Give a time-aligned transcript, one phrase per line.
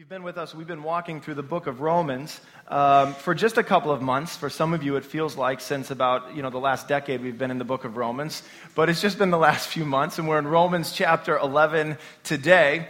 [0.00, 3.58] you've been with us, we've been walking through the book of Romans um, for just
[3.58, 4.34] a couple of months.
[4.34, 7.36] For some of you, it feels like since about you know the last decade we've
[7.36, 8.42] been in the book of Romans,
[8.74, 12.88] but it's just been the last few months, and we're in Romans chapter 11 today.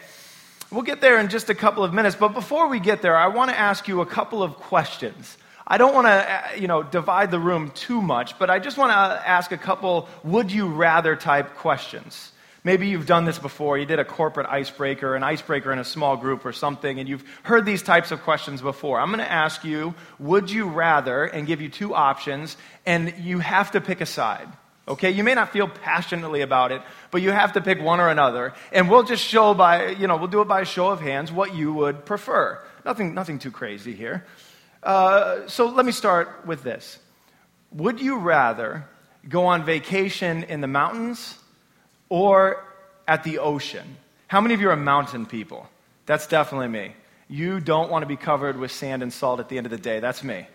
[0.71, 3.27] We'll get there in just a couple of minutes, but before we get there, I
[3.27, 5.37] want to ask you a couple of questions.
[5.67, 8.79] I don't want to, uh, you know, divide the room too much, but I just
[8.79, 12.31] want to ask a couple would you rather type questions.
[12.63, 13.79] Maybe you've done this before.
[13.79, 17.25] You did a corporate icebreaker, an icebreaker in a small group or something, and you've
[17.43, 19.01] heard these types of questions before.
[19.01, 23.39] I'm going to ask you, would you rather, and give you two options, and you
[23.39, 24.49] have to pick a side.
[24.87, 25.11] Okay?
[25.11, 28.53] You may not feel passionately about it, but you have to pick one or another.
[28.73, 31.33] And we'll just show by, you know, we'll do it by a show of hands
[31.33, 32.63] what you would prefer.
[32.85, 34.27] Nothing, nothing too crazy here.
[34.83, 36.99] Uh, so let me start with this.
[37.73, 38.87] Would you rather
[39.27, 41.39] go on vacation in the mountains
[42.11, 42.63] or
[43.09, 43.97] at the ocean.
[44.27, 45.67] How many of you are mountain people?
[46.05, 46.93] That's definitely me.
[47.29, 49.79] You don't want to be covered with sand and salt at the end of the
[49.79, 50.01] day.
[50.01, 50.47] That's me.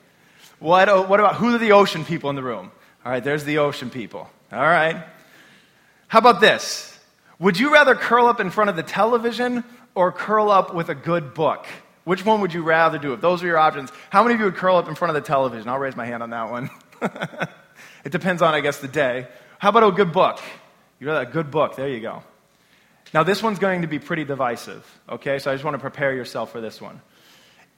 [0.59, 2.71] What, uh, what about who are the ocean people in the room?
[3.03, 4.29] All right, there's the ocean people.
[4.51, 5.03] All right.
[6.07, 6.97] How about this?
[7.39, 9.63] Would you rather curl up in front of the television
[9.95, 11.65] or curl up with a good book?
[12.03, 13.13] Which one would you rather do?
[13.13, 15.21] If those are your options, how many of you would curl up in front of
[15.21, 15.67] the television?
[15.67, 16.69] I'll raise my hand on that one.
[18.05, 19.27] it depends on, I guess, the day.
[19.59, 20.39] How about a good book?
[20.99, 21.75] You read a good book.
[21.75, 22.23] There you go.
[23.13, 25.39] Now, this one's going to be pretty divisive, okay?
[25.39, 27.01] So I just want to prepare yourself for this one.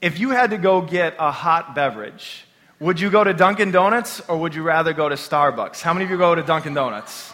[0.01, 2.45] If you had to go get a hot beverage,
[2.79, 5.81] would you go to Dunkin' Donuts or would you rather go to Starbucks?
[5.81, 7.33] How many of you go to Dunkin' Donuts?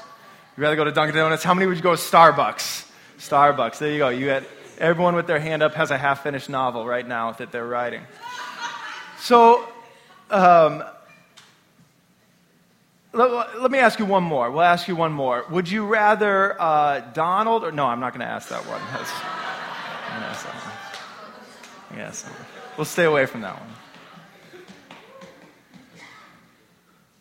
[0.57, 1.43] You rather go to Dunkin' Donuts?
[1.43, 2.89] How many would you go to Starbucks?
[3.17, 3.77] Starbucks.
[3.77, 4.09] There you go.
[4.09, 4.45] You had
[4.77, 8.01] everyone with their hand up has a half finished novel right now that they're writing.
[9.19, 9.65] So,
[10.29, 10.83] um,
[13.13, 14.49] let, let, me ask you one more.
[14.49, 15.45] We'll ask you one more.
[15.51, 17.85] Would you rather uh, Donald or no?
[17.85, 18.81] I'm not going to ask that one.
[18.91, 21.99] That's, ask that one.
[21.99, 22.25] Yes,
[22.75, 23.69] we'll stay away from that one.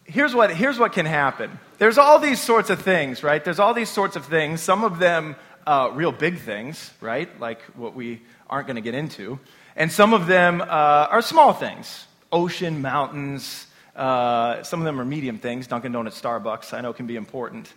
[0.05, 1.59] Here's what, here's what can happen.
[1.79, 3.45] There's all these sorts of things, right?
[3.45, 4.61] There's all these sorts of things.
[4.61, 5.37] Some of them
[5.67, 7.29] uh, real big things, right?
[7.41, 9.39] Like what we aren't going to get into.
[9.77, 15.05] And some of them uh, are small things ocean, mountains, uh, some of them are
[15.05, 15.67] medium things.
[15.67, 17.73] Dunkin' Donuts, Starbucks, I know can be important.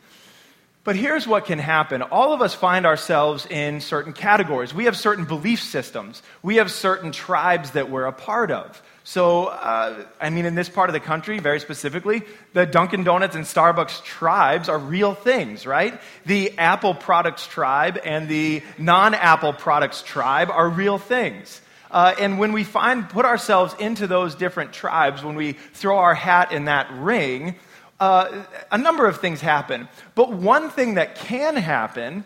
[0.85, 2.03] But here's what can happen.
[2.03, 4.71] All of us find ourselves in certain categories.
[4.71, 6.21] We have certain belief systems.
[6.43, 8.81] We have certain tribes that we're a part of.
[9.03, 12.21] So, uh, I mean, in this part of the country, very specifically,
[12.53, 15.99] the Dunkin' Donuts and Starbucks tribes are real things, right?
[16.27, 21.61] The Apple products tribe and the non Apple products tribe are real things.
[21.95, 26.13] Uh, and when we find, put ourselves into those different tribes, when we throw our
[26.13, 27.55] hat in that ring,
[28.01, 29.87] uh, a number of things happen.
[30.13, 32.25] But one thing that can happen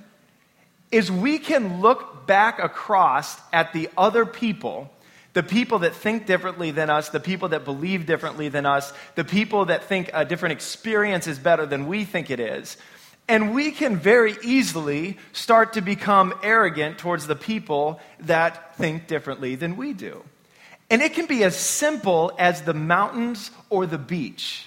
[0.92, 4.90] is we can look back across at the other people,
[5.34, 9.24] the people that think differently than us, the people that believe differently than us, the
[9.24, 12.76] people that think a different experience is better than we think it is.
[13.30, 19.54] And we can very easily start to become arrogant towards the people that think differently
[19.54, 20.24] than we do.
[20.90, 24.66] And it can be as simple as the mountains or the beach.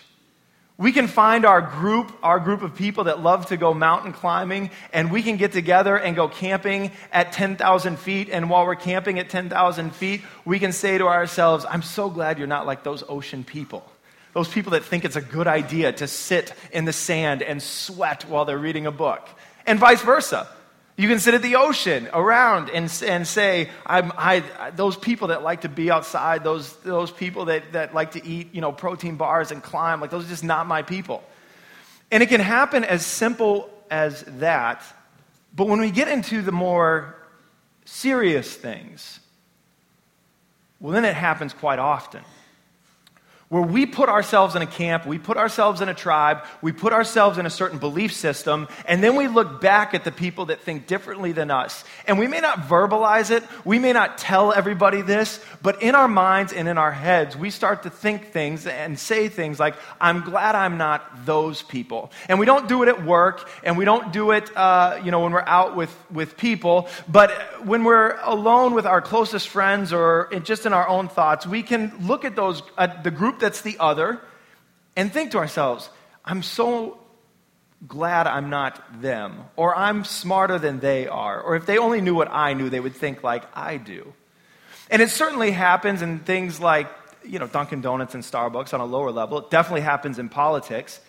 [0.78, 4.70] We can find our group, our group of people that love to go mountain climbing,
[4.92, 8.28] and we can get together and go camping at 10,000 feet.
[8.30, 12.38] And while we're camping at 10,000 feet, we can say to ourselves, I'm so glad
[12.38, 13.84] you're not like those ocean people.
[14.32, 18.24] Those people that think it's a good idea to sit in the sand and sweat
[18.28, 19.28] while they're reading a book.
[19.66, 20.48] And vice versa.
[20.96, 25.42] You can sit at the ocean around and, and say, I'm, I, those people that
[25.42, 29.16] like to be outside, those, those people that, that like to eat you know, protein
[29.16, 31.22] bars and climb, like those are just not my people.
[32.10, 34.82] And it can happen as simple as that.
[35.54, 37.16] But when we get into the more
[37.86, 39.18] serious things,
[40.78, 42.22] well, then it happens quite often
[43.52, 46.94] where we put ourselves in a camp, we put ourselves in a tribe, we put
[46.94, 50.62] ourselves in a certain belief system, and then we look back at the people that
[50.62, 51.84] think differently than us.
[52.06, 56.08] And we may not verbalize it, we may not tell everybody this, but in our
[56.08, 60.22] minds and in our heads, we start to think things and say things like, I'm
[60.22, 62.10] glad I'm not those people.
[62.30, 65.20] And we don't do it at work, and we don't do it, uh, you know,
[65.20, 67.30] when we're out with, with people, but
[67.66, 71.92] when we're alone with our closest friends or just in our own thoughts, we can
[72.00, 74.18] look at those, at the group that's the other
[74.96, 75.90] and think to ourselves,
[76.24, 76.98] I'm so
[77.86, 82.14] glad I'm not them, or I'm smarter than they are, or if they only knew
[82.14, 84.14] what I knew, they would think like I do.
[84.90, 86.88] And it certainly happens in things like,
[87.24, 89.38] you know, Dunkin' Donuts and Starbucks on a lower level.
[89.38, 91.00] It definitely happens in politics.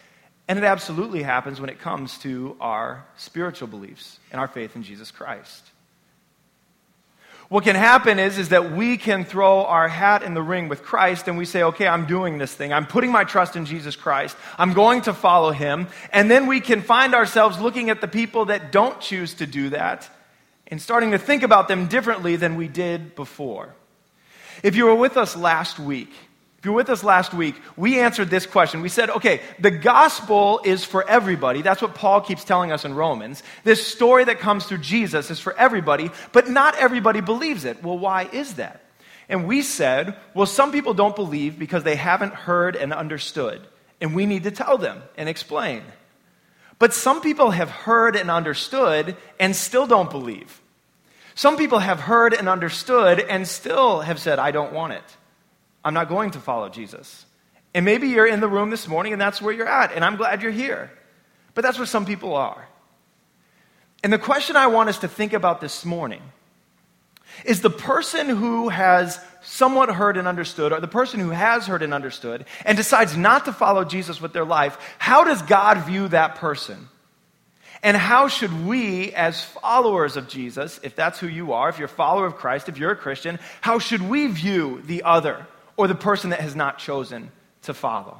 [0.48, 4.84] And it absolutely happens when it comes to our spiritual beliefs and our faith in
[4.84, 5.64] Jesus Christ.
[7.54, 10.82] What can happen is, is that we can throw our hat in the ring with
[10.82, 12.74] Christ and we say, okay, I'm doing this thing.
[12.74, 14.36] I'm putting my trust in Jesus Christ.
[14.58, 15.88] I'm going to follow him.
[16.12, 19.70] And then we can find ourselves looking at the people that don't choose to do
[19.70, 20.10] that
[20.66, 23.76] and starting to think about them differently than we did before.
[24.64, 26.10] If you were with us last week,
[26.63, 28.80] if you were with us last week, we answered this question.
[28.80, 31.62] We said, okay, the gospel is for everybody.
[31.62, 33.44] That's what Paul keeps telling us in Romans.
[33.65, 37.83] This story that comes through Jesus is for everybody, but not everybody believes it.
[37.83, 38.81] Well, why is that?
[39.27, 43.62] And we said, well, some people don't believe because they haven't heard and understood.
[44.00, 45.83] And we need to tell them and explain.
[46.80, 50.62] But some people have heard and understood and still don't believe.
[51.36, 55.04] Some people have heard and understood and still have said, I don't want it.
[55.84, 57.26] I'm not going to follow Jesus.
[57.74, 60.16] And maybe you're in the room this morning and that's where you're at, and I'm
[60.16, 60.92] glad you're here.
[61.54, 62.68] But that's where some people are.
[64.04, 66.22] And the question I want us to think about this morning
[67.46, 71.82] is the person who has somewhat heard and understood, or the person who has heard
[71.82, 76.08] and understood, and decides not to follow Jesus with their life, how does God view
[76.10, 76.90] that person?
[77.82, 81.88] And how should we, as followers of Jesus, if that's who you are, if you're
[81.88, 85.46] a follower of Christ, if you're a Christian, how should we view the other
[85.78, 87.31] or the person that has not chosen
[87.64, 88.20] to follow?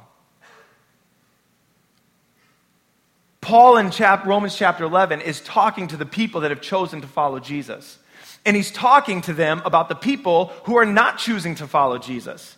[3.40, 7.06] Paul in chap- Romans chapter 11 is talking to the people that have chosen to
[7.06, 7.98] follow Jesus.
[8.46, 12.56] And he's talking to them about the people who are not choosing to follow Jesus.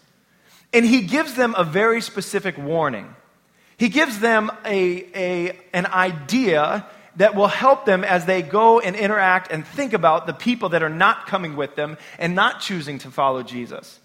[0.73, 3.15] And he gives them a very specific warning.
[3.77, 8.95] He gives them a, a, an idea that will help them as they go and
[8.95, 12.99] interact and think about the people that are not coming with them and not choosing
[13.01, 13.99] to follow Jesus.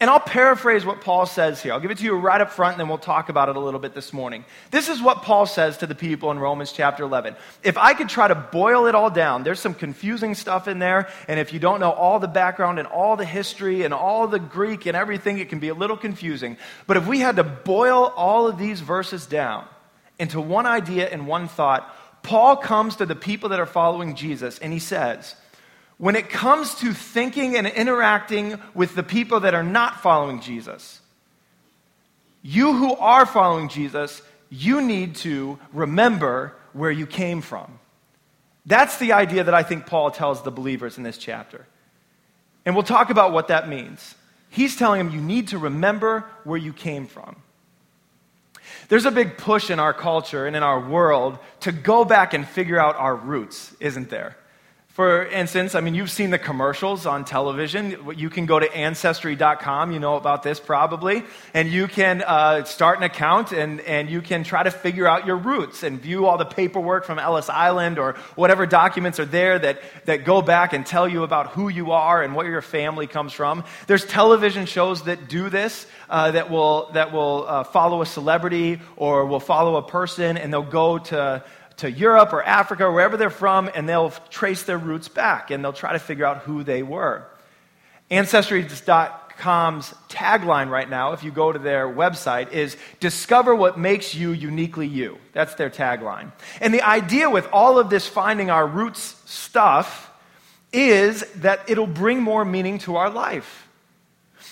[0.00, 1.72] And I'll paraphrase what Paul says here.
[1.72, 3.60] I'll give it to you right up front, and then we'll talk about it a
[3.60, 4.44] little bit this morning.
[4.72, 7.36] This is what Paul says to the people in Romans chapter 11.
[7.62, 11.08] If I could try to boil it all down, there's some confusing stuff in there,
[11.28, 14.40] and if you don't know all the background and all the history and all the
[14.40, 16.58] Greek and everything, it can be a little confusing.
[16.88, 19.64] But if we had to boil all of these verses down
[20.18, 24.58] into one idea and one thought, Paul comes to the people that are following Jesus,
[24.58, 25.36] and he says,
[25.98, 31.00] when it comes to thinking and interacting with the people that are not following Jesus,
[32.42, 34.20] you who are following Jesus,
[34.50, 37.78] you need to remember where you came from.
[38.66, 41.66] That's the idea that I think Paul tells the believers in this chapter.
[42.64, 44.14] And we'll talk about what that means.
[44.48, 47.36] He's telling them you need to remember where you came from.
[48.88, 52.46] There's a big push in our culture and in our world to go back and
[52.46, 54.36] figure out our roots, isn't there?
[54.94, 58.14] For instance, I mean, you've seen the commercials on television.
[58.16, 62.98] You can go to ancestry.com, you know about this probably, and you can uh, start
[62.98, 66.38] an account and, and you can try to figure out your roots and view all
[66.38, 70.86] the paperwork from Ellis Island or whatever documents are there that, that go back and
[70.86, 73.64] tell you about who you are and where your family comes from.
[73.88, 78.80] There's television shows that do this, uh, that will, that will uh, follow a celebrity
[78.94, 81.42] or will follow a person and they'll go to
[81.78, 85.64] to Europe or Africa or wherever they're from, and they'll trace their roots back and
[85.64, 87.26] they'll try to figure out who they were.
[88.10, 94.32] Ancestry.com's tagline right now, if you go to their website, is Discover what makes you
[94.32, 95.18] uniquely you.
[95.32, 96.32] That's their tagline.
[96.60, 100.10] And the idea with all of this finding our roots stuff
[100.72, 103.63] is that it'll bring more meaning to our life.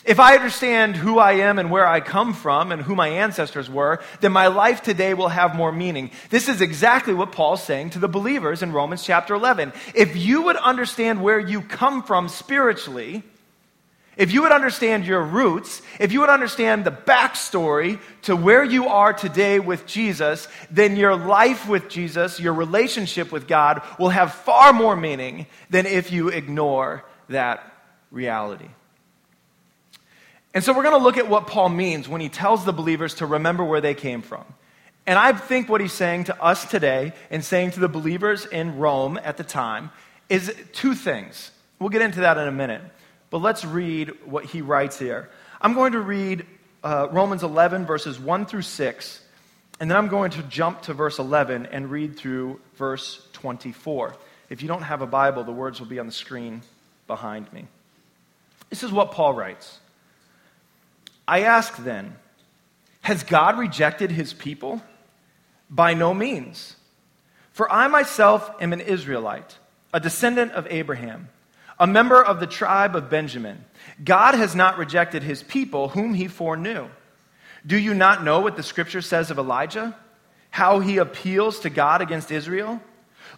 [0.05, 3.71] If I understand who I am and where I come from and who my ancestors
[3.71, 6.11] were, then my life today will have more meaning.
[6.29, 9.73] This is exactly what Paul's saying to the believers in Romans chapter 11.
[9.95, 13.23] If you would understand where you come from spiritually,
[14.17, 18.89] if you would understand your roots, if you would understand the backstory to where you
[18.89, 24.35] are today with Jesus, then your life with Jesus, your relationship with God, will have
[24.35, 27.65] far more meaning than if you ignore that
[28.11, 28.69] reality.
[30.55, 33.15] And so we're going to look at what Paul means when he tells the believers
[33.17, 34.45] to remember where they came from.
[35.07, 38.79] And I think what he's saying to us today and saying to the believers in
[38.79, 39.91] Rome at the time
[40.29, 41.51] is two things.
[41.79, 42.83] We'll get into that in a minute.
[43.31, 45.31] But let's read what he writes here.
[45.61, 46.47] I'm going to read
[46.85, 49.21] uh, Romans 11, verses 1 through 6,
[49.81, 54.15] and then I'm going to jump to verse 11 and read through verse 24.
[54.51, 56.63] If you don't have a Bible, the words will be on the screen
[57.07, 57.67] behind me.
[58.71, 59.81] This is what Paul writes.
[61.33, 62.17] I ask then,
[63.01, 64.83] has God rejected his people?
[65.71, 66.77] By no means.
[67.53, 69.57] For I myself am an Israelite,
[69.95, 71.31] a descendant of Abraham,
[71.79, 73.65] a member of the tribe of Benjamin.
[74.05, 76.89] God has not rejected his people, whom he foreknew.
[77.67, 79.97] Do you not know what the scripture says of Elijah?
[80.51, 82.81] How he appeals to God against Israel?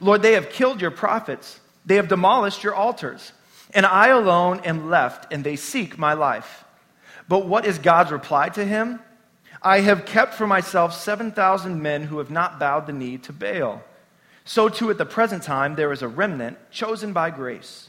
[0.00, 3.32] Lord, they have killed your prophets, they have demolished your altars
[3.74, 6.64] and I alone am left, and they seek my life.
[7.28, 9.00] But what is God's reply to him?
[9.62, 13.82] I have kept for myself 7,000 men who have not bowed the knee to Baal.
[14.44, 17.88] So, too, at the present time, there is a remnant chosen by grace.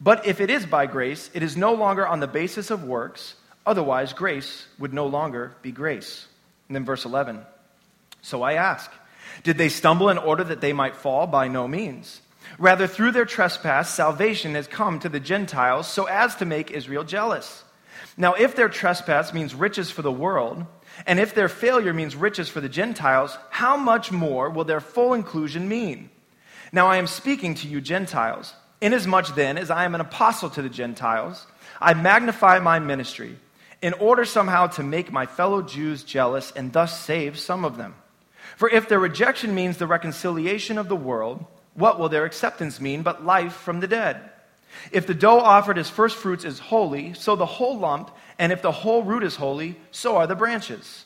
[0.00, 3.36] But if it is by grace, it is no longer on the basis of works,
[3.64, 6.26] otherwise, grace would no longer be grace.
[6.68, 7.46] And then, verse 11
[8.20, 8.90] So I ask,
[9.44, 11.28] did they stumble in order that they might fall?
[11.28, 12.20] By no means.
[12.58, 17.04] Rather, through their trespass, salvation has come to the Gentiles so as to make Israel
[17.04, 17.64] jealous.
[18.16, 20.64] Now, if their trespass means riches for the world,
[21.06, 25.12] and if their failure means riches for the Gentiles, how much more will their full
[25.12, 26.08] inclusion mean?
[26.72, 28.54] Now, I am speaking to you, Gentiles.
[28.80, 31.46] Inasmuch then as I am an apostle to the Gentiles,
[31.80, 33.38] I magnify my ministry
[33.82, 37.94] in order somehow to make my fellow Jews jealous and thus save some of them.
[38.56, 41.44] For if their rejection means the reconciliation of the world,
[41.74, 44.30] what will their acceptance mean but life from the dead?
[44.92, 48.62] If the dough offered as first fruits is holy, so the whole lump, and if
[48.62, 51.04] the whole root is holy, so are the branches.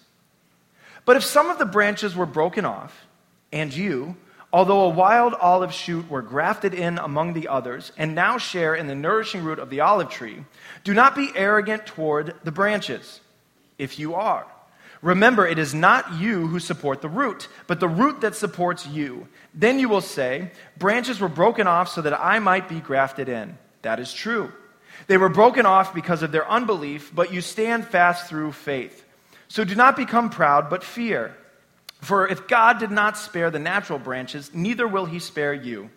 [1.04, 3.06] But if some of the branches were broken off,
[3.52, 4.16] and you,
[4.52, 8.86] although a wild olive shoot, were grafted in among the others, and now share in
[8.86, 10.44] the nourishing root of the olive tree,
[10.84, 13.20] do not be arrogant toward the branches,
[13.78, 14.46] if you are.
[15.02, 19.28] Remember, it is not you who support the root, but the root that supports you.
[19.54, 23.56] Then you will say, Branches were broken off so that I might be grafted in.
[23.82, 24.52] That is true.
[25.06, 29.04] They were broken off because of their unbelief, but you stand fast through faith.
[29.48, 31.34] So do not become proud, but fear.
[32.02, 35.90] For if God did not spare the natural branches, neither will he spare you.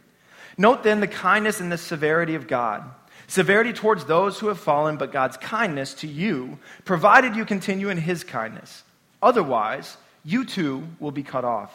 [0.58, 2.84] Note then the kindness and the severity of God.
[3.28, 7.98] Severity towards those who have fallen, but God's kindness to you, provided you continue in
[7.98, 8.84] his kindness.
[9.24, 11.74] Otherwise, you too will be cut off.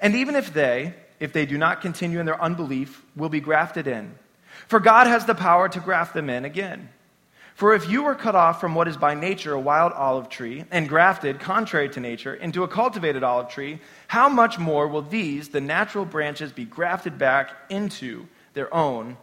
[0.00, 3.86] And even if they, if they do not continue in their unbelief, will be grafted
[3.86, 4.14] in.
[4.66, 6.88] For God has the power to graft them in again.
[7.54, 10.64] For if you were cut off from what is by nature a wild olive tree,
[10.70, 13.78] and grafted, contrary to nature, into a cultivated olive tree,
[14.08, 19.16] how much more will these, the natural branches, be grafted back into their own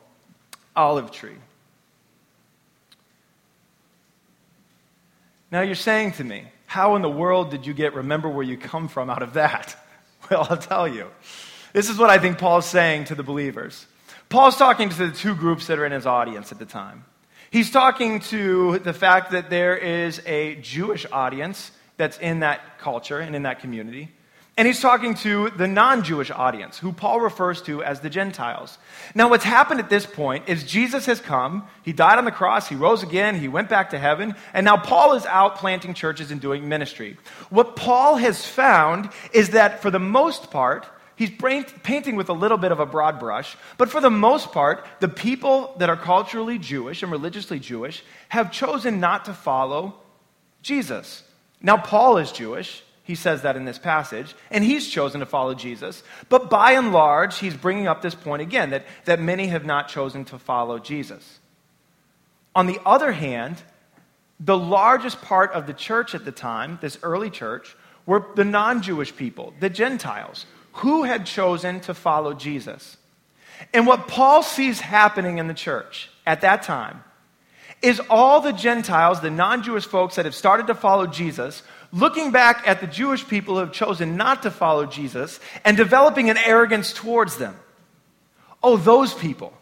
[0.75, 1.35] olive tree?
[5.51, 8.55] Now you're saying to me, how in the world did you get remember where you
[8.55, 9.75] come from out of that?
[10.29, 11.07] Well, I'll tell you.
[11.73, 13.85] This is what I think Paul's saying to the believers.
[14.29, 17.03] Paul's talking to the two groups that are in his audience at the time.
[17.49, 23.19] He's talking to the fact that there is a Jewish audience that's in that culture
[23.19, 24.09] and in that community.
[24.61, 28.77] And he's talking to the non Jewish audience, who Paul refers to as the Gentiles.
[29.15, 32.67] Now, what's happened at this point is Jesus has come, he died on the cross,
[32.69, 36.29] he rose again, he went back to heaven, and now Paul is out planting churches
[36.29, 37.17] and doing ministry.
[37.49, 42.59] What Paul has found is that for the most part, he's painting with a little
[42.59, 46.59] bit of a broad brush, but for the most part, the people that are culturally
[46.59, 49.95] Jewish and religiously Jewish have chosen not to follow
[50.61, 51.23] Jesus.
[51.63, 52.83] Now, Paul is Jewish.
[53.03, 56.03] He says that in this passage, and he's chosen to follow Jesus.
[56.29, 59.87] But by and large, he's bringing up this point again that, that many have not
[59.87, 61.39] chosen to follow Jesus.
[62.55, 63.61] On the other hand,
[64.39, 68.81] the largest part of the church at the time, this early church, were the non
[68.81, 72.97] Jewish people, the Gentiles, who had chosen to follow Jesus.
[73.73, 77.03] And what Paul sees happening in the church at that time
[77.81, 82.31] is all the Gentiles, the non Jewish folks that have started to follow Jesus, looking
[82.31, 86.37] back at the Jewish people who have chosen not to follow Jesus and developing an
[86.37, 87.55] arrogance towards them.
[88.63, 89.53] Oh, those people.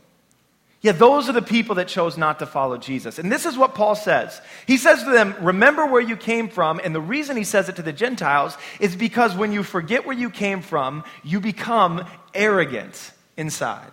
[0.82, 3.20] Yeah, those are the people that chose not to follow Jesus.
[3.20, 4.42] And this is what Paul says.
[4.66, 6.80] He says to them, Remember where you came from.
[6.82, 10.16] And the reason he says it to the Gentiles is because when you forget where
[10.16, 13.92] you came from, you become arrogant inside.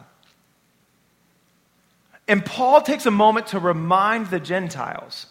[2.28, 5.26] And Paul takes a moment to remind the Gentiles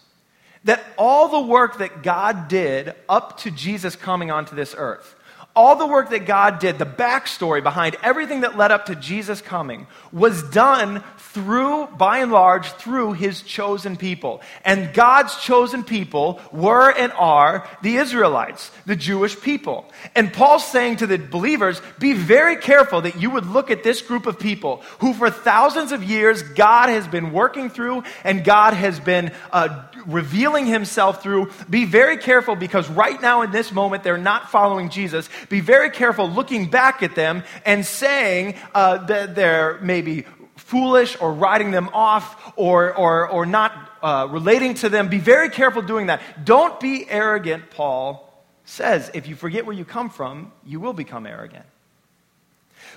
[0.65, 5.15] that all the work that God did up to Jesus coming onto this earth,
[5.55, 9.41] all the work that God did, the backstory behind everything that led up to Jesus
[9.41, 14.41] coming, was done through, by and large, through his chosen people.
[14.63, 19.85] And God's chosen people were and are the Israelites, the Jewish people.
[20.15, 24.01] And Paul's saying to the believers, be very careful that you would look at this
[24.01, 28.73] group of people who, for thousands of years, God has been working through and God
[28.73, 31.51] has been uh, revealing himself through.
[31.69, 35.29] Be very careful because right now in this moment they're not following Jesus.
[35.49, 40.25] Be very careful looking back at them and saying uh, that they're maybe
[40.55, 43.71] foolish or writing them off or, or, or not
[44.01, 45.09] uh, relating to them.
[45.09, 46.21] Be very careful doing that.
[46.43, 48.21] Don't be arrogant, Paul
[48.63, 49.11] says.
[49.13, 51.65] If you forget where you come from, you will become arrogant.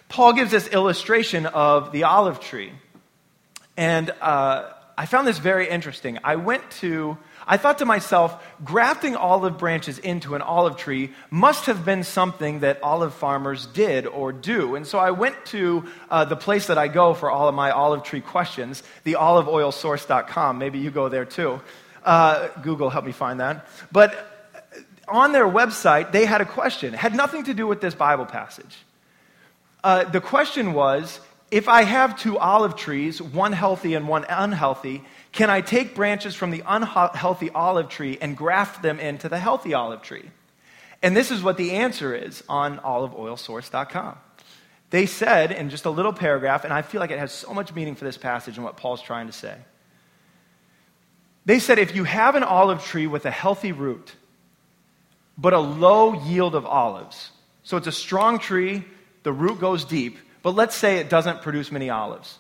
[0.09, 2.73] Paul gives this illustration of the olive tree.
[3.77, 6.19] And uh, I found this very interesting.
[6.25, 7.19] I went to,
[7.51, 12.61] I thought to myself, grafting olive branches into an olive tree must have been something
[12.61, 14.75] that olive farmers did or do.
[14.75, 17.71] And so I went to uh, the place that I go for all of my
[17.71, 20.59] olive tree questions, the oliveoilsource.com.
[20.59, 21.63] Maybe you go there too.
[22.05, 23.67] Uh, Google, helped me find that.
[23.91, 24.15] But
[25.09, 26.93] on their website, they had a question.
[26.93, 28.77] It had nothing to do with this Bible passage.
[29.83, 31.19] Uh, the question was
[31.51, 35.03] if I have two olive trees, one healthy and one unhealthy,
[35.33, 39.75] can I take branches from the unhealthy olive tree and graft them into the healthy
[39.75, 40.31] olive tree?
[41.03, 44.19] And this is what the answer is on oliveoilsource.com.
[44.91, 47.75] They said in just a little paragraph, and I feel like it has so much
[47.75, 49.55] meaning for this passage and what Paul's trying to say.
[51.45, 54.15] They said if you have an olive tree with a healthy root,
[55.37, 57.31] but a low yield of olives,
[57.63, 58.85] so it's a strong tree,
[59.23, 62.39] the root goes deep, but let's say it doesn't produce many olives.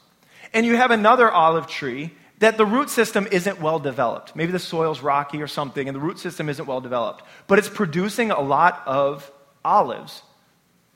[0.54, 4.34] And you have another olive tree that the root system isn't well developed.
[4.34, 7.68] Maybe the soil's rocky or something, and the root system isn't well developed, but it's
[7.68, 9.30] producing a lot of
[9.62, 10.22] olives.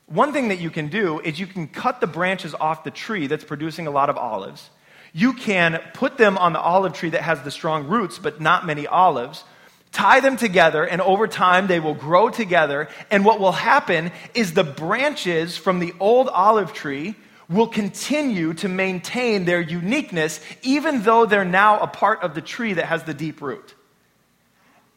[0.07, 3.27] One thing that you can do is you can cut the branches off the tree
[3.27, 4.71] that's producing a lot of olives.
[5.13, 8.65] You can put them on the olive tree that has the strong roots but not
[8.65, 9.45] many olives,
[9.93, 12.89] tie them together, and over time they will grow together.
[13.11, 17.15] And what will happen is the branches from the old olive tree
[17.49, 22.73] will continue to maintain their uniqueness, even though they're now a part of the tree
[22.73, 23.75] that has the deep root.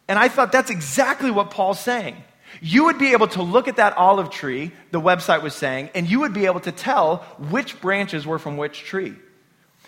[0.07, 2.15] And I thought that's exactly what Paul's saying.
[2.61, 6.09] You would be able to look at that olive tree, the website was saying, and
[6.09, 7.17] you would be able to tell
[7.49, 9.15] which branches were from which tree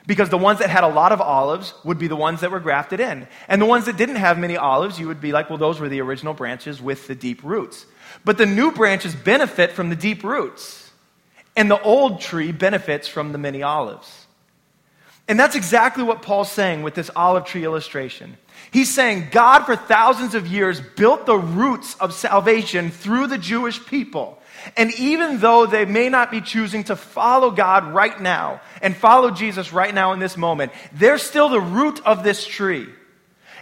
[0.07, 2.61] because the ones that had a lot of olives would be the ones that were
[2.61, 3.27] grafted in.
[3.49, 5.89] And the ones that didn't have many olives, you would be like, well, those were
[5.89, 7.85] the original branches with the deep roots.
[8.23, 10.91] But the new branches benefit from the deep roots,
[11.55, 14.25] and the old tree benefits from the many olives.
[15.27, 18.37] And that's exactly what Paul's saying with this olive tree illustration.
[18.71, 23.85] He's saying God, for thousands of years, built the roots of salvation through the Jewish
[23.85, 24.41] people.
[24.75, 29.31] And even though they may not be choosing to follow God right now and follow
[29.31, 32.87] Jesus right now in this moment, they're still the root of this tree.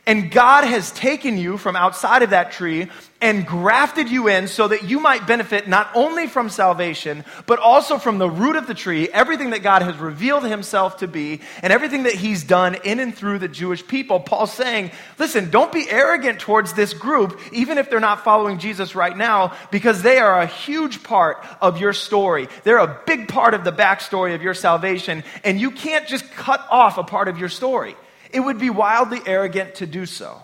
[0.08, 2.90] And God has taken you from outside of that tree
[3.26, 7.98] and grafted you in so that you might benefit not only from salvation, but also
[7.98, 11.74] from the root of the tree, everything that God has revealed himself to be, and
[11.74, 14.20] everything that he's done in and through the Jewish people.
[14.20, 18.94] Paul's saying, listen, don't be arrogant towards this group, even if they're not following Jesus
[18.94, 22.48] right now, because they are a huge part of your story.
[22.64, 26.64] They're a big part of the backstory of your salvation, and you can't just cut
[26.70, 27.96] off a part of your story.
[28.32, 30.44] It would be wildly arrogant to do so.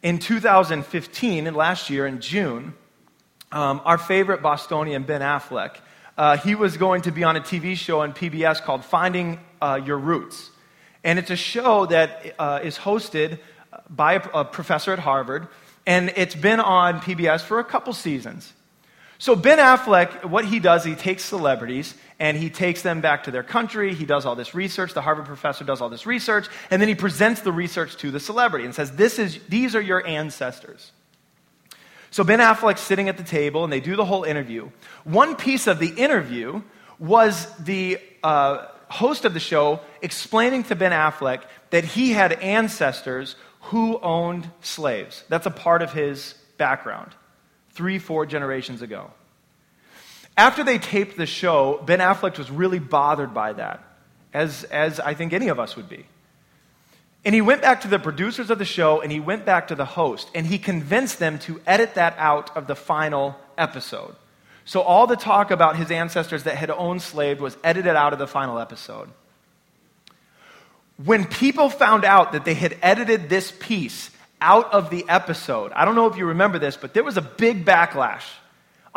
[0.00, 2.72] In 2015, and last year in June,
[3.50, 5.78] um, our favorite Bostonian, Ben Affleck,
[6.16, 9.80] uh, he was going to be on a TV show on PBS called Finding uh,
[9.84, 10.52] Your Roots.
[11.02, 13.40] And it's a show that uh, is hosted
[13.90, 15.48] by a, a professor at Harvard,
[15.84, 18.52] and it's been on PBS for a couple seasons.
[19.18, 23.30] So, Ben Affleck, what he does, he takes celebrities and he takes them back to
[23.30, 23.94] their country.
[23.94, 24.94] He does all this research.
[24.94, 28.20] The Harvard professor does all this research, and then he presents the research to the
[28.20, 30.92] celebrity and says, this is, These are your ancestors.
[32.10, 34.70] So, Ben Affleck's sitting at the table and they do the whole interview.
[35.04, 36.62] One piece of the interview
[36.98, 43.36] was the uh, host of the show explaining to Ben Affleck that he had ancestors
[43.60, 45.24] who owned slaves.
[45.28, 47.14] That's a part of his background
[47.70, 49.10] three, four generations ago.
[50.38, 53.82] After they taped the show, Ben Affleck was really bothered by that,
[54.32, 56.06] as, as I think any of us would be.
[57.24, 59.74] And he went back to the producers of the show and he went back to
[59.74, 64.14] the host and he convinced them to edit that out of the final episode.
[64.64, 68.20] So all the talk about his ancestors that had owned slaves was edited out of
[68.20, 69.08] the final episode.
[71.04, 75.72] When people found out that they had edited this piece out of the episode.
[75.72, 78.22] I don't know if you remember this, but there was a big backlash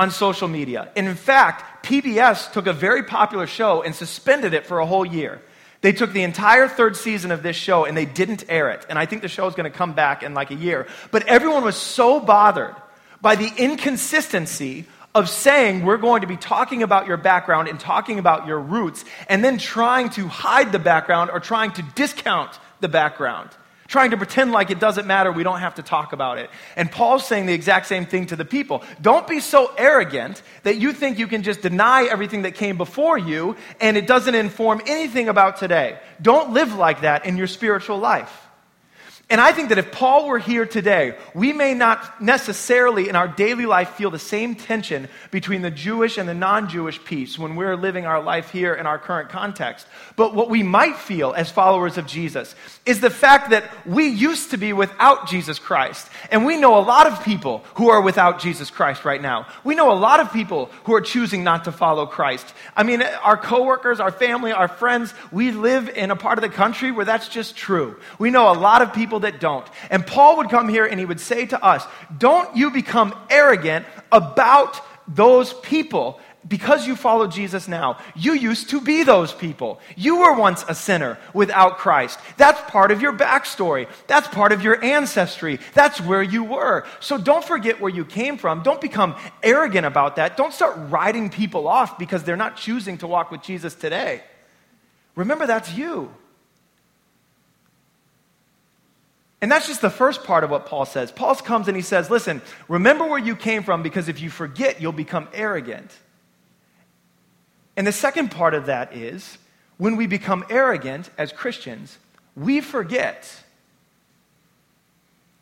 [0.02, 0.90] on social media.
[0.96, 5.06] And in fact, PBS took a very popular show and suspended it for a whole
[5.06, 5.40] year.
[5.82, 8.84] They took the entire third season of this show and they didn't air it.
[8.90, 10.88] And I think the show is going to come back in like a year.
[11.12, 12.76] But everyone was so bothered
[13.22, 18.18] by the inconsistency of saying we're going to be talking about your background and talking
[18.18, 22.88] about your roots and then trying to hide the background or trying to discount the
[22.88, 23.52] background
[23.92, 26.50] trying to pretend like it doesn't matter, we don't have to talk about it.
[26.78, 28.84] And Paul's saying the exact same thing to the people.
[29.02, 33.18] Don't be so arrogant that you think you can just deny everything that came before
[33.18, 36.00] you and it doesn't inform anything about today.
[36.22, 38.48] Don't live like that in your spiritual life.
[39.32, 43.30] And I think that if Paul were here today, we may not necessarily in our
[43.30, 47.56] daily life feel the same tension between the Jewish and the non Jewish piece when
[47.56, 49.88] we're living our life here in our current context.
[50.18, 52.54] But what we might feel as followers of Jesus
[52.86, 56.10] is the fact that we used to be without Jesus Christ.
[56.30, 59.48] And we know a lot of people who are without Jesus Christ right now.
[59.64, 62.54] We know a lot of people who are choosing not to follow Christ.
[62.76, 66.50] I mean, our coworkers, our family, our friends, we live in a part of the
[66.50, 67.96] country where that's just true.
[68.20, 69.68] We know a lot of people that don't.
[69.90, 71.86] And Paul would come here and he would say to us,
[72.18, 78.82] Don't you become arrogant about those people because you follow Jesus now, you used to
[78.82, 79.80] be those people.
[79.96, 82.20] You were once a sinner without Christ.
[82.38, 83.88] That's part of your backstory.
[84.08, 85.60] That's part of your ancestry.
[85.74, 86.86] That's where you were.
[87.00, 88.64] So don't forget where you came from.
[88.64, 90.36] Don't become arrogant about that.
[90.36, 94.24] Don't start writing people off because they're not choosing to walk with Jesus today.
[95.16, 96.12] Remember, that's you.
[99.42, 101.12] And that's just the first part of what Paul says.
[101.12, 104.80] Paul comes and he says, Listen, remember where you came from because if you forget,
[104.80, 105.92] you'll become arrogant.
[107.76, 109.38] And the second part of that is
[109.78, 111.98] when we become arrogant as Christians,
[112.36, 113.34] we forget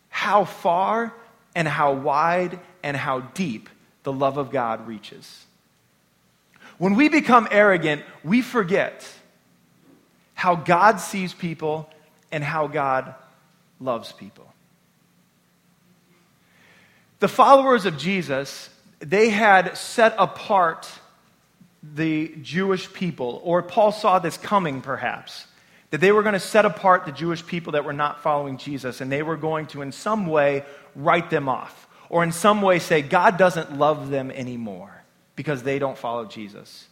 [0.08, 1.14] how far
[1.54, 3.70] and how wide and how deep
[4.04, 5.46] the love of God reaches.
[6.78, 9.06] When we become arrogant, we forget
[10.36, 11.90] how God sees people
[12.32, 13.14] and how God
[13.80, 14.52] loves people.
[17.20, 20.90] The followers of Jesus, they had set apart
[21.84, 25.46] the Jewish people, or Paul saw this coming perhaps,
[25.92, 29.02] that they were going to set apart the Jewish people that were not following Jesus,
[29.02, 30.64] and they were going to, in some way,
[30.96, 35.04] write them off, or in some way say, God doesn't love them anymore
[35.36, 36.88] because they don't follow Jesus.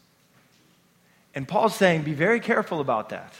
[1.36, 3.34] And Paul's saying, be very careful about that.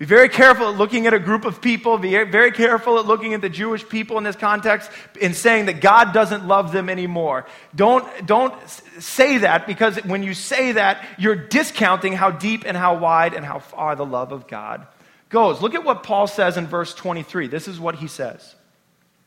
[0.00, 1.98] Be very careful at looking at a group of people.
[1.98, 5.82] Be very careful at looking at the Jewish people in this context and saying that
[5.82, 7.44] God doesn't love them anymore.
[7.74, 8.54] Don't, don't
[8.98, 13.44] say that because when you say that, you're discounting how deep and how wide and
[13.44, 14.86] how far the love of God
[15.28, 15.60] goes.
[15.60, 17.48] Look at what Paul says in verse 23.
[17.48, 18.54] This is what he says.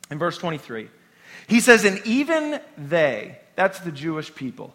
[0.09, 0.89] In verse 23,
[1.45, 4.73] he says, And even they, that's the Jewish people,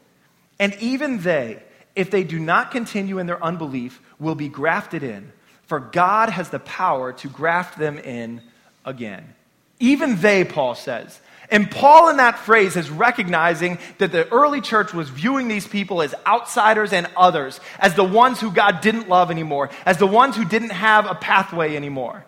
[0.60, 1.60] and even they,
[1.96, 5.32] if they do not continue in their unbelief, will be grafted in
[5.68, 8.40] for God has the power to graft them in
[8.84, 9.34] again.
[9.78, 11.20] Even they, Paul says.
[11.50, 16.00] And Paul, in that phrase, is recognizing that the early church was viewing these people
[16.02, 20.36] as outsiders and others, as the ones who God didn't love anymore, as the ones
[20.36, 22.24] who didn't have a pathway anymore.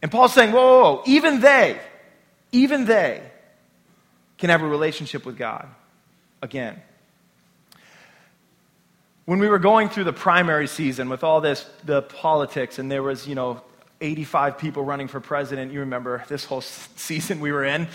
[0.00, 1.78] And Paul's saying, whoa, whoa, whoa, even they,
[2.50, 3.22] even they
[4.38, 5.68] can have a relationship with God
[6.40, 6.80] again
[9.28, 13.02] when we were going through the primary season with all this, the politics, and there
[13.02, 13.60] was, you know,
[14.00, 17.88] 85 people running for president, you remember this whole season we were in.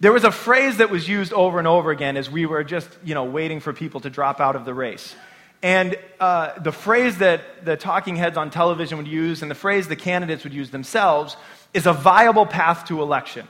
[0.00, 2.88] There was a phrase that was used over and over again as we were just,
[3.04, 5.14] you know, waiting for people to drop out of the race.
[5.62, 9.86] And uh, the phrase that the talking heads on television would use and the phrase
[9.86, 11.36] the candidates would use themselves
[11.72, 13.46] is a viable path to election.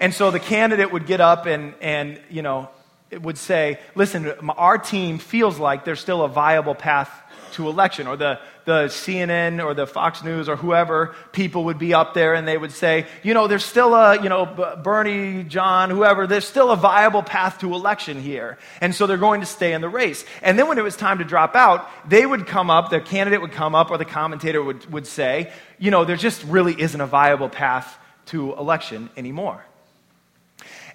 [0.00, 2.70] And so the candidate would get up and, and you know,
[3.12, 7.10] would say, listen, our team feels like there's still a viable path
[7.52, 8.06] to election.
[8.06, 12.34] Or the, the CNN or the Fox News or whoever people would be up there
[12.34, 14.46] and they would say, you know, there's still a, you know,
[14.82, 18.58] Bernie, John, whoever, there's still a viable path to election here.
[18.80, 20.24] And so they're going to stay in the race.
[20.42, 23.40] And then when it was time to drop out, they would come up, the candidate
[23.40, 27.00] would come up or the commentator would, would say, you know, there just really isn't
[27.00, 29.64] a viable path to election anymore.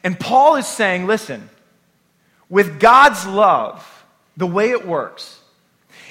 [0.04, 1.50] And Paul is saying, listen,
[2.54, 4.06] with God's love,
[4.38, 5.40] the way it works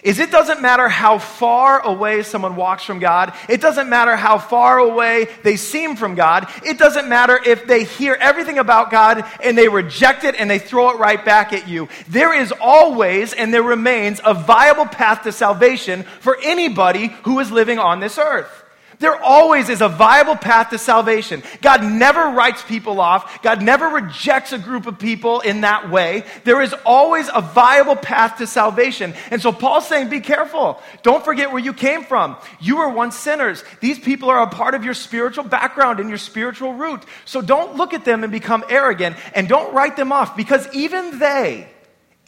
[0.03, 3.33] is it doesn't matter how far away someone walks from God.
[3.49, 6.49] It doesn't matter how far away they seem from God.
[6.65, 10.59] It doesn't matter if they hear everything about God and they reject it and they
[10.59, 11.89] throw it right back at you.
[12.09, 17.53] There is always and there remains a viable path to salvation for anybody who is
[17.53, 18.62] living on this earth.
[19.03, 21.43] There always is a viable path to salvation.
[21.61, 23.43] God never writes people off.
[23.43, 26.25] God never rejects a group of people in that way.
[26.45, 29.13] There is always a viable path to salvation.
[29.33, 30.81] And so Paul's saying, be careful.
[31.03, 32.37] Don't forget where you came from.
[32.61, 33.65] You were once sinners.
[33.81, 37.03] These people are a part of your spiritual background and your spiritual root.
[37.25, 41.19] So don't look at them and become arrogant and don't write them off because even
[41.19, 41.69] they,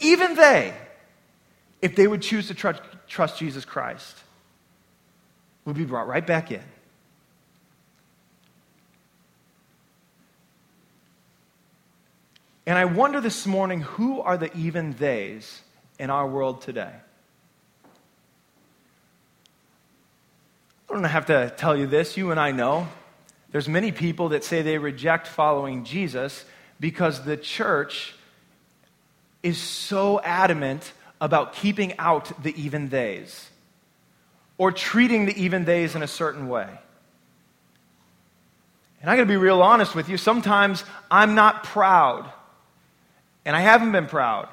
[0.01, 0.73] even they,
[1.81, 4.17] if they would choose to trust, trust Jesus Christ,
[5.65, 6.61] would be brought right back in.
[12.67, 15.61] And I wonder this morning who are the even theys
[15.99, 16.91] in our world today?
[20.89, 22.87] I don't have to tell you this, you and I know.
[23.51, 26.45] There's many people that say they reject following Jesus
[26.79, 28.15] because the church
[29.43, 33.49] is so adamant about keeping out the even theys
[34.57, 36.67] or treating the even theys in a certain way.
[39.01, 40.17] And I'm going to be real honest with you.
[40.17, 42.29] Sometimes I'm not proud,
[43.45, 44.49] and I haven't been proud,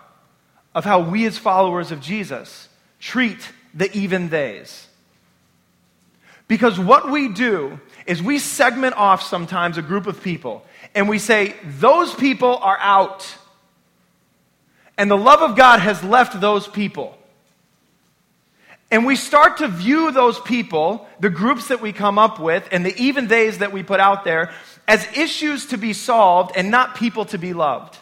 [0.74, 4.86] of how we as followers of Jesus treat the even theys.
[6.48, 11.18] Because what we do is we segment off sometimes a group of people and we
[11.18, 13.34] say, those people are out.
[14.98, 17.16] And the love of God has left those people.
[18.92, 22.85] And we start to view those people, the groups that we come up with, and
[22.85, 24.52] the even theys that we put out there,
[24.87, 27.96] as issues to be solved and not people to be loved.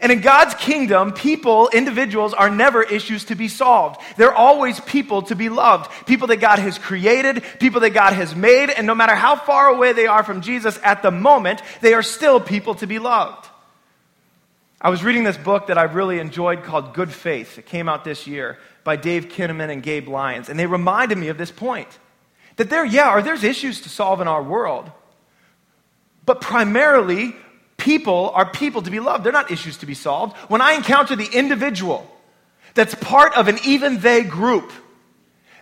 [0.00, 4.00] And in God's kingdom, people, individuals, are never issues to be solved.
[4.16, 5.90] They're always people to be loved.
[6.06, 9.68] People that God has created, people that God has made, and no matter how far
[9.68, 13.47] away they are from Jesus at the moment, they are still people to be loved.
[14.80, 17.58] I was reading this book that I've really enjoyed called Good Faith.
[17.58, 20.48] It came out this year by Dave Kinnaman and Gabe Lyons.
[20.48, 21.88] And they reminded me of this point
[22.56, 24.90] that there, yeah, are there's issues to solve in our world.
[26.24, 27.34] But primarily,
[27.76, 29.24] people are people to be loved.
[29.24, 30.36] They're not issues to be solved.
[30.48, 32.08] When I encounter the individual
[32.74, 34.70] that's part of an even they group,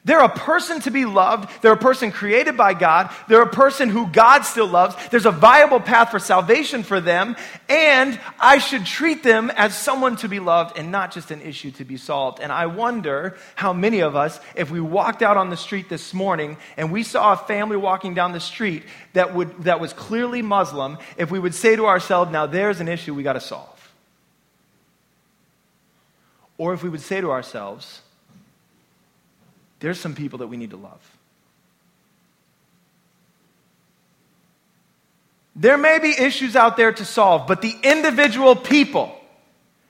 [0.06, 1.50] they're a person to be loved.
[1.62, 3.12] They're a person created by God.
[3.26, 4.94] They're a person who God still loves.
[5.10, 7.34] There's a viable path for salvation for them.
[7.68, 11.72] And I should treat them as someone to be loved and not just an issue
[11.72, 12.38] to be solved.
[12.38, 16.14] And I wonder how many of us, if we walked out on the street this
[16.14, 20.40] morning and we saw a family walking down the street that, would, that was clearly
[20.40, 23.92] Muslim, if we would say to ourselves, now there's an issue we got to solve.
[26.58, 28.02] Or if we would say to ourselves,
[29.80, 31.00] there's some people that we need to love.
[35.54, 39.18] There may be issues out there to solve, but the individual people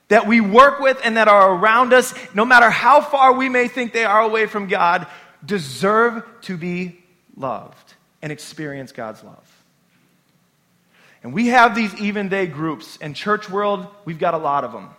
[0.07, 3.67] that we work with and that are around us, no matter how far we may
[3.67, 5.07] think they are away from God,
[5.45, 7.03] deserve to be
[7.35, 9.43] loved and experience God's love.
[11.21, 12.95] And we have these even they groups.
[12.97, 14.89] In church world, we've got a lot of them.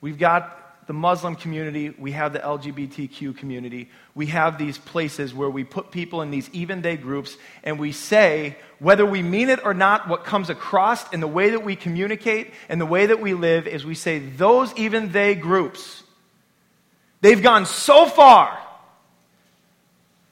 [0.00, 3.88] We've got the Muslim community, we have the LGBTQ community.
[4.14, 7.92] We have these places where we put people in these even they groups and we
[7.92, 11.76] say, whether we mean it or not, what comes across in the way that we
[11.76, 16.02] communicate and the way that we live is we say, those even they groups,
[17.20, 18.58] they've gone so far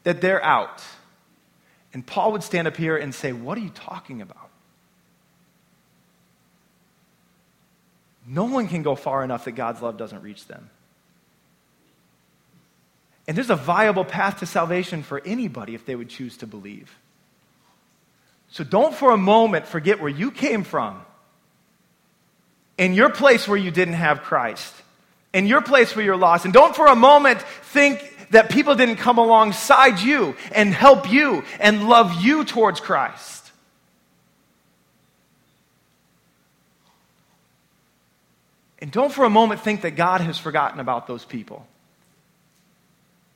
[0.04, 0.82] that they're out.
[1.94, 4.51] And Paul would stand up here and say, What are you talking about?
[8.26, 10.70] No one can go far enough that God's love doesn't reach them.
[13.26, 16.96] And there's a viable path to salvation for anybody if they would choose to believe.
[18.50, 21.02] So don't for a moment forget where you came from.
[22.78, 24.74] In your place where you didn't have Christ.
[25.32, 26.44] In your place where you're lost.
[26.44, 31.44] And don't for a moment think that people didn't come alongside you and help you
[31.60, 33.41] and love you towards Christ.
[38.82, 41.64] And don't for a moment think that God has forgotten about those people.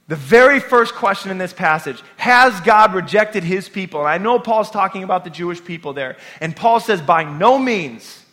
[0.08, 4.00] The very first question in this passage Has God rejected his people?
[4.00, 6.16] And I know Paul's talking about the Jewish people there.
[6.40, 8.24] And Paul says, By no means.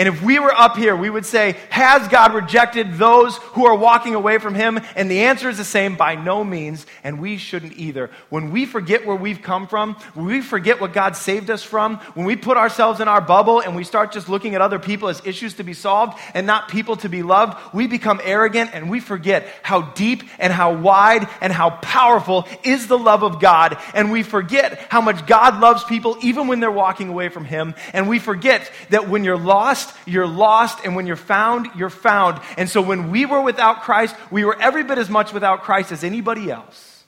[0.00, 3.74] And if we were up here, we would say, Has God rejected those who are
[3.74, 4.80] walking away from Him?
[4.96, 8.08] And the answer is the same by no means, and we shouldn't either.
[8.30, 11.98] When we forget where we've come from, when we forget what God saved us from,
[12.14, 15.08] when we put ourselves in our bubble and we start just looking at other people
[15.08, 18.88] as issues to be solved and not people to be loved, we become arrogant and
[18.88, 23.76] we forget how deep and how wide and how powerful is the love of God.
[23.92, 27.74] And we forget how much God loves people even when they're walking away from Him.
[27.92, 32.40] And we forget that when you're lost, you're lost, and when you're found, you're found.
[32.56, 35.92] And so when we were without Christ, we were every bit as much without Christ
[35.92, 37.04] as anybody else.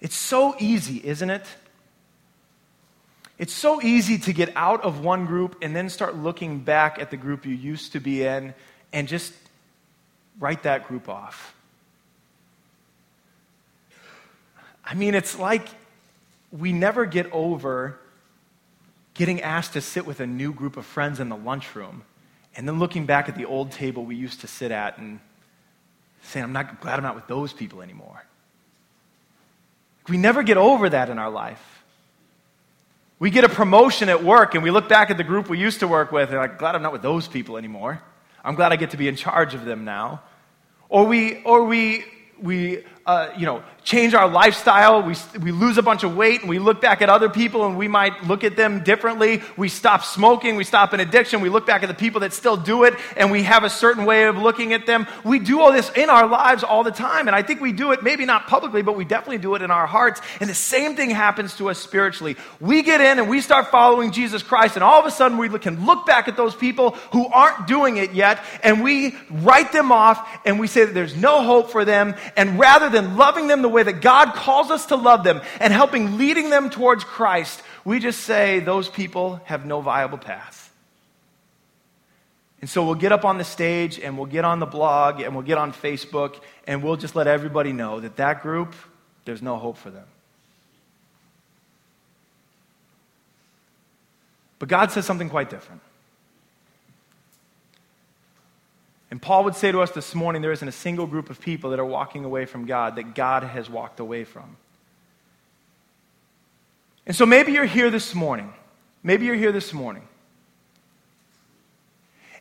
[0.00, 1.44] It's so easy, isn't it?
[3.38, 7.10] It's so easy to get out of one group and then start looking back at
[7.10, 8.54] the group you used to be in
[8.92, 9.32] and just
[10.40, 11.54] write that group off.
[14.88, 15.68] I mean, it's like
[16.50, 17.98] we never get over
[19.12, 22.04] getting asked to sit with a new group of friends in the lunchroom
[22.56, 25.20] and then looking back at the old table we used to sit at and
[26.22, 28.24] saying, I'm not glad I'm not with those people anymore.
[30.08, 31.62] We never get over that in our life.
[33.18, 35.80] We get a promotion at work and we look back at the group we used
[35.80, 38.00] to work with and like, glad I'm not with those people anymore.
[38.42, 40.22] I'm glad I get to be in charge of them now.
[40.88, 42.04] Or we, or we,
[42.40, 45.02] we uh, you know, change our lifestyle.
[45.02, 47.78] We, we lose a bunch of weight and we look back at other people and
[47.78, 49.40] we might look at them differently.
[49.56, 50.56] We stop smoking.
[50.56, 51.40] We stop an addiction.
[51.40, 54.04] We look back at the people that still do it and we have a certain
[54.04, 55.06] way of looking at them.
[55.24, 57.28] We do all this in our lives all the time.
[57.28, 59.70] And I think we do it, maybe not publicly, but we definitely do it in
[59.70, 60.20] our hearts.
[60.38, 62.36] And the same thing happens to us spiritually.
[62.60, 65.48] We get in and we start following Jesus Christ and all of a sudden we
[65.58, 69.92] can look back at those people who aren't doing it yet and we write them
[69.92, 72.14] off and we say that there's no hope for them.
[72.36, 75.72] And rather than loving them the way that God calls us to love them and
[75.72, 80.72] helping leading them towards Christ, we just say those people have no viable path.
[82.60, 85.34] And so we'll get up on the stage and we'll get on the blog and
[85.34, 88.74] we'll get on Facebook and we'll just let everybody know that that group,
[89.24, 90.06] there's no hope for them.
[94.58, 95.82] But God says something quite different.
[99.10, 101.70] And Paul would say to us this morning there isn't a single group of people
[101.70, 104.56] that are walking away from God that God has walked away from.
[107.06, 108.52] And so maybe you're here this morning.
[109.02, 110.02] Maybe you're here this morning.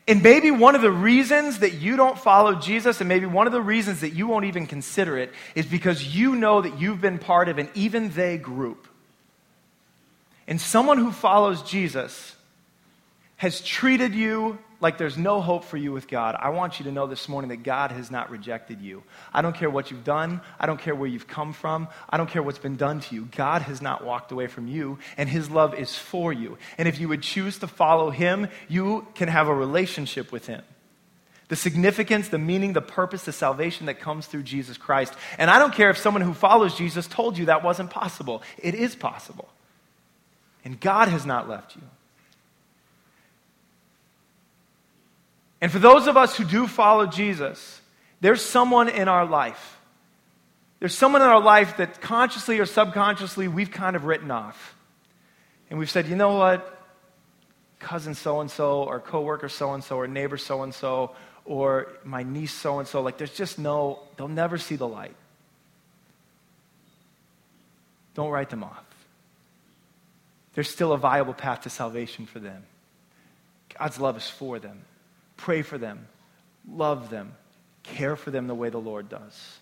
[0.10, 3.54] And maybe one of the reasons that you don't follow Jesus, and maybe one of
[3.54, 7.20] the reasons that you won't even consider it, is because you know that you've been
[7.20, 8.88] part of an even they group.
[10.48, 12.36] And someone who follows Jesus
[13.36, 16.92] has treated you like there's no hope for you with God, I want you to
[16.92, 19.04] know this morning that God has not rejected you.
[19.34, 20.42] I don't care what you've done.
[20.60, 21.88] I don't care where you've come from.
[22.10, 23.28] I don't care what's been done to you.
[23.36, 26.58] God has not walked away from you, and His love is for you.
[26.78, 30.62] And if you would choose to follow Him, you can have a relationship with Him.
[31.48, 35.14] The significance, the meaning, the purpose, the salvation that comes through Jesus Christ.
[35.38, 38.44] And I don't care if someone who follows Jesus told you that wasn't possible.
[38.58, 39.50] It is possible.
[40.66, 41.82] And God has not left you.
[45.62, 47.82] And for those of us who do follow Jesus,
[48.22, 49.80] there's someone in our life.
[50.80, 54.76] There's someone in our life that consciously or subconsciously we've kind of written off.
[55.70, 56.74] And we've said, you know what?
[57.80, 61.16] Cousin so and so, or coworker so and so, or neighbor so and so,
[61.46, 65.16] or my niece so and so, like there's just no, they'll never see the light.
[68.14, 68.84] Don't write them off.
[70.54, 72.64] There's still a viable path to salvation for them.
[73.78, 74.82] God's love is for them.
[75.38, 76.08] Pray for them,
[76.70, 77.34] love them,
[77.84, 79.60] care for them the way the Lord does.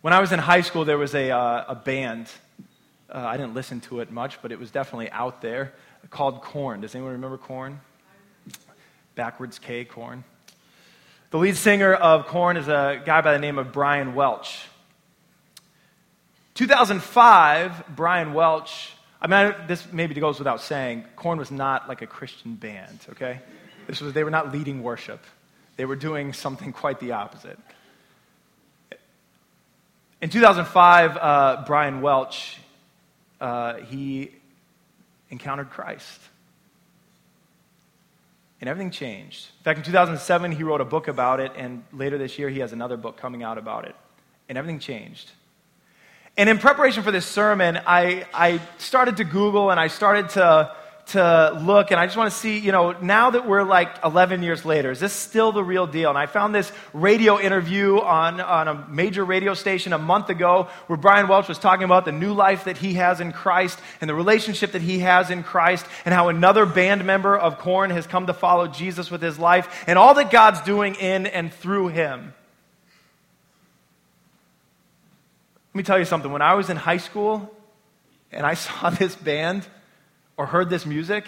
[0.00, 2.28] When I was in high school, there was a, uh, a band.
[3.12, 5.74] Uh, I didn't listen to it much, but it was definitely out there
[6.08, 6.80] called Korn.
[6.80, 7.80] Does anyone remember Korn?
[9.14, 10.24] Backwards K, Korn.
[11.30, 14.66] The lead singer of Korn is a guy by the name of Brian Welch.
[16.54, 22.06] 2005, Brian Welch I mean, this maybe goes without saying, Korn was not like a
[22.06, 23.40] Christian band, okay?
[23.86, 25.22] This was, they were not leading worship.
[25.76, 27.58] They were doing something quite the opposite.
[30.22, 32.58] In 2005, uh, Brian Welch,
[33.40, 34.30] uh, he
[35.30, 36.20] encountered Christ.
[38.60, 39.48] And everything changed.
[39.60, 42.60] In fact, in 2007, he wrote a book about it, and later this year, he
[42.60, 43.96] has another book coming out about it.
[44.48, 45.30] And everything changed.
[46.36, 50.74] And in preparation for this sermon, I, I started to Google and I started to,
[51.08, 54.42] to look, and I just want to see, you know, now that we're like 11
[54.42, 56.08] years later, is this still the real deal?
[56.08, 60.68] And I found this radio interview on, on a major radio station a month ago
[60.86, 64.08] where Brian Welch was talking about the new life that he has in Christ and
[64.08, 68.06] the relationship that he has in Christ, and how another band member of Korn has
[68.06, 71.88] come to follow Jesus with his life, and all that God's doing in and through
[71.88, 72.34] him.
[75.72, 76.32] Let me tell you something.
[76.32, 77.54] When I was in high school
[78.32, 79.66] and I saw this band
[80.36, 81.24] or heard this music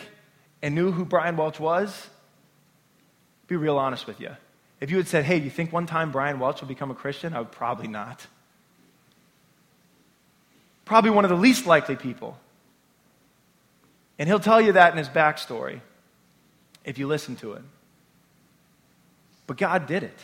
[0.62, 2.09] and knew who Brian Welch was,
[3.46, 4.31] be real honest with you.
[4.81, 7.35] If you had said, hey, you think one time Brian Welch will become a Christian?
[7.35, 8.26] I would probably not.
[10.85, 12.37] Probably one of the least likely people.
[14.18, 15.81] And he'll tell you that in his backstory
[16.85, 17.62] if you listen to it.
[19.46, 20.18] But God did it.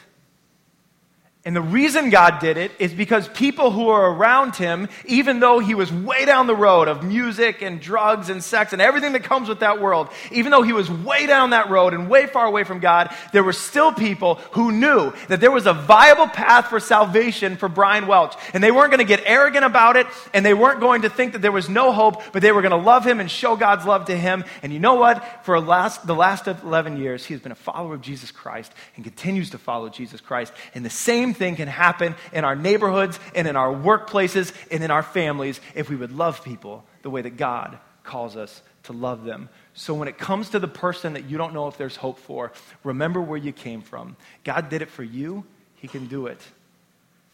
[1.45, 5.61] And the reason God did it is because people who are around him, even though
[5.61, 9.23] he was way down the road of music and drugs and sex and everything that
[9.23, 12.45] comes with that world, even though he was way down that road and way far
[12.45, 16.67] away from God, there were still people who knew that there was a viable path
[16.67, 18.35] for salvation for Brian Welch.
[18.53, 21.33] And they weren't going to get arrogant about it and they weren't going to think
[21.33, 23.87] that there was no hope, but they were going to love him and show God's
[23.87, 24.45] love to him.
[24.63, 25.47] And you know what?
[25.47, 29.51] For last, the last 11 years, he's been a follower of Jesus Christ and continues
[29.51, 30.53] to follow Jesus Christ.
[30.75, 30.91] And the
[31.29, 35.61] same thing can happen in our neighborhoods and in our workplaces and in our families
[35.75, 39.51] if we would love people the way that God calls us to love them.
[39.75, 42.53] So when it comes to the person that you don't know if there's hope for,
[42.83, 44.17] remember where you came from.
[44.45, 45.45] God did it for you,
[45.77, 46.41] He can do it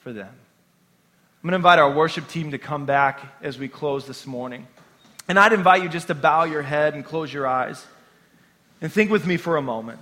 [0.00, 0.28] for them.
[0.28, 4.66] I'm going to invite our worship team to come back as we close this morning.
[5.28, 7.84] And I'd invite you just to bow your head and close your eyes
[8.80, 10.00] and think with me for a moment.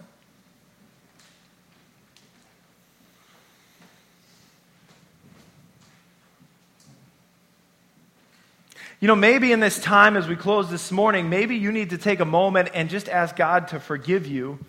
[9.03, 11.98] You know, maybe in this time as we close this morning, maybe you need to
[11.98, 14.61] take a moment and just ask God to forgive you.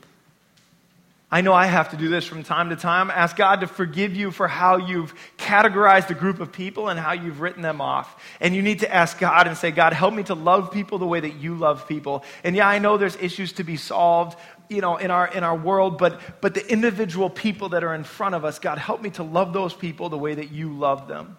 [1.29, 3.11] I know I have to do this from time to time.
[3.11, 7.11] Ask God to forgive you for how you've categorized a group of people and how
[7.11, 8.23] you've written them off.
[8.39, 11.05] And you need to ask God and say, God, help me to love people the
[11.05, 12.23] way that you love people.
[12.43, 15.55] And yeah, I know there's issues to be solved, you know, in our, in our
[15.55, 19.11] world, but, but the individual people that are in front of us, God, help me
[19.11, 21.37] to love those people the way that you love them.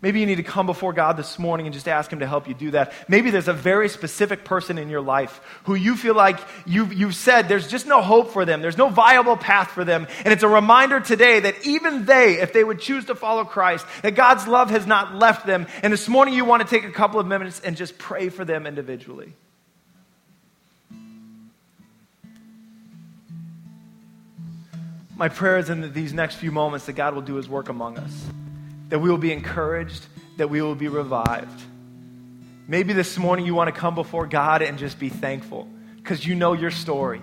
[0.00, 2.46] Maybe you need to come before God this morning and just ask Him to help
[2.46, 2.92] you do that.
[3.08, 7.16] Maybe there's a very specific person in your life who you feel like you've, you've
[7.16, 10.06] said there's just no hope for them, there's no viable path for them.
[10.24, 13.84] And it's a reminder today that even they, if they would choose to follow Christ,
[14.02, 15.66] that God's love has not left them.
[15.82, 18.44] And this morning you want to take a couple of minutes and just pray for
[18.44, 19.32] them individually.
[25.16, 27.98] My prayer is in these next few moments that God will do His work among
[27.98, 28.28] us
[28.88, 30.04] that we will be encouraged,
[30.36, 31.62] that we will be revived.
[32.66, 36.34] Maybe this morning you want to come before God and just be thankful because you
[36.34, 37.22] know your story.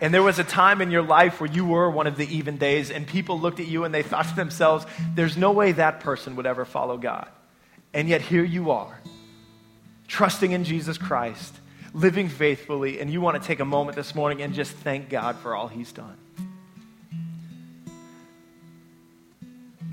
[0.00, 2.58] And there was a time in your life where you were one of the even
[2.58, 6.00] theys, and people looked at you and they thought to themselves, there's no way that
[6.00, 7.28] person would ever follow God.
[7.92, 9.00] And yet here you are,
[10.08, 11.54] trusting in Jesus Christ,
[11.92, 15.36] living faithfully, and you want to take a moment this morning and just thank God
[15.36, 16.16] for all He's done.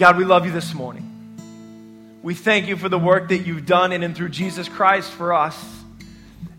[0.01, 1.07] God, we love you this morning.
[2.23, 5.31] We thank you for the work that you've done in and through Jesus Christ for
[5.31, 5.55] us.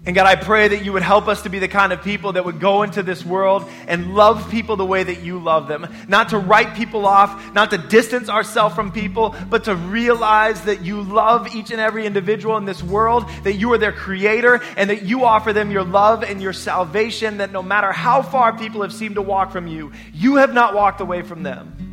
[0.06, 2.34] And God, I pray that you would help us to be the kind of people
[2.34, 5.92] that would go into this world and love people the way that you love them.
[6.06, 10.82] Not to write people off, not to distance ourselves from people, but to realize that
[10.82, 14.88] you love each and every individual in this world, that you are their creator, and
[14.88, 18.82] that you offer them your love and your salvation, that no matter how far people
[18.82, 21.91] have seemed to walk from you, you have not walked away from them.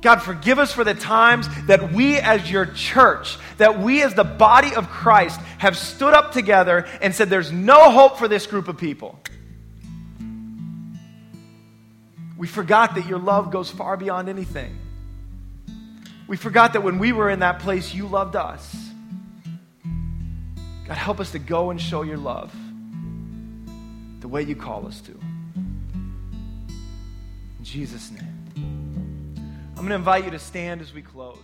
[0.00, 4.24] God, forgive us for the times that we as your church, that we as the
[4.24, 8.68] body of Christ have stood up together and said, There's no hope for this group
[8.68, 9.18] of people.
[12.38, 14.78] We forgot that your love goes far beyond anything.
[16.26, 18.74] We forgot that when we were in that place, you loved us.
[20.86, 22.54] God, help us to go and show your love
[24.20, 25.12] the way you call us to.
[27.58, 28.29] In Jesus' name.
[29.80, 31.38] I'm going to invite you to stand as we close.